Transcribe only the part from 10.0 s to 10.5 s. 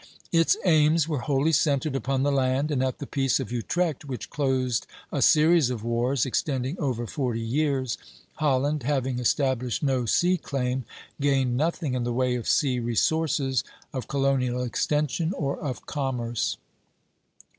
sea